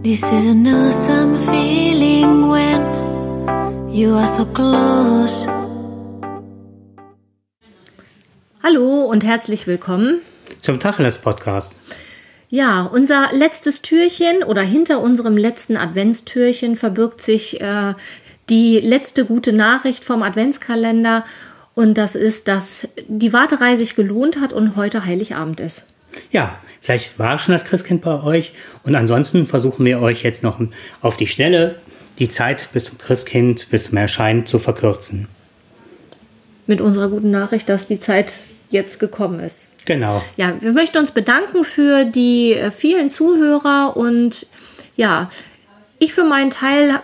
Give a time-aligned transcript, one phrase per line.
[0.00, 5.44] This is an awesome feeling when you are so close.
[8.62, 10.20] Hallo und herzlich willkommen.
[10.62, 11.80] Zum Tacheles Podcast.
[12.48, 17.94] Ja, unser letztes Türchen oder hinter unserem letzten Adventstürchen verbirgt sich äh,
[18.50, 21.24] die letzte gute Nachricht vom Adventskalender.
[21.74, 25.86] Und das ist, dass die Warterei sich gelohnt hat und heute Heiligabend ist.
[26.30, 28.52] Ja, vielleicht war schon das Christkind bei euch.
[28.84, 30.60] Und ansonsten versuchen wir euch jetzt noch
[31.00, 31.76] auf die Schnelle
[32.18, 35.28] die Zeit bis zum Christkind, bis zum Erscheinen zu verkürzen.
[36.66, 38.32] Mit unserer guten Nachricht, dass die Zeit
[38.70, 39.66] jetzt gekommen ist.
[39.84, 40.22] Genau.
[40.36, 44.46] Ja, wir möchten uns bedanken für die äh, vielen Zuhörer und
[44.96, 45.30] ja,
[45.98, 47.00] ich für meinen Teil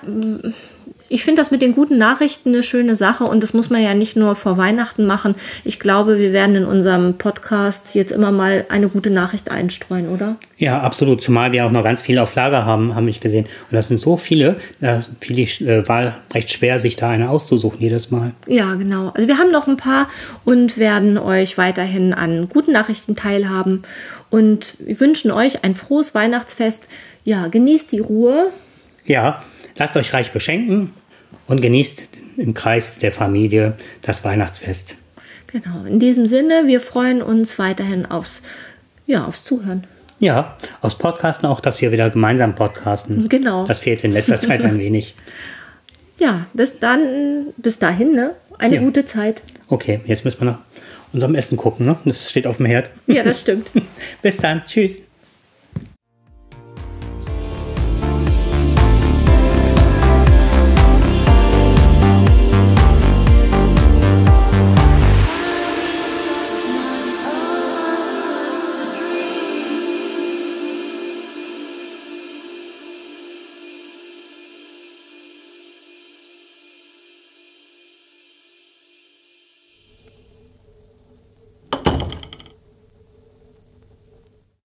[1.14, 3.95] ich finde das mit den guten Nachrichten eine schöne Sache und das muss man ja
[3.95, 5.37] nicht nur vor Weihnachten machen.
[5.62, 10.35] Ich glaube, wir werden in unserem Podcast jetzt immer mal eine gute Nachricht einstreuen, oder?
[10.59, 11.23] Ja, absolut.
[11.23, 13.45] Zumal wir auch noch ganz viele auf Lager haben, haben ich gesehen.
[13.45, 17.30] Und das sind so viele, da fiel die äh, Wahl recht schwer, sich da eine
[17.30, 18.32] auszusuchen jedes Mal.
[18.48, 19.10] Ja, genau.
[19.10, 20.09] Also wir haben noch ein paar
[20.45, 23.82] und werden euch weiterhin an guten Nachrichten teilhaben
[24.30, 26.88] und wünschen euch ein frohes Weihnachtsfest.
[27.23, 28.51] Ja, genießt die Ruhe.
[29.07, 29.45] Ja,
[29.76, 30.92] Lasst euch reich beschenken
[31.46, 34.96] und genießt im Kreis der Familie das Weihnachtsfest.
[35.46, 38.43] Genau, in diesem Sinne, wir freuen uns weiterhin aufs,
[39.07, 39.87] ja, aufs Zuhören.
[40.18, 43.29] Ja, aufs Podcasten auch, dass wir wieder gemeinsam podcasten.
[43.29, 43.66] Genau.
[43.66, 45.15] Das fehlt in letzter Zeit ein wenig.
[46.16, 48.37] Ja, bis dann, bis dahin, ne?
[48.57, 48.80] Eine ja.
[48.82, 49.43] gute Zeit.
[49.66, 50.59] Okay, jetzt müssen wir noch
[51.13, 51.96] unserem Essen gucken, ne?
[52.04, 52.91] Das steht auf dem Herd.
[53.09, 53.69] Ja, das stimmt.
[54.23, 54.63] bis dann.
[54.65, 55.09] Tschüss.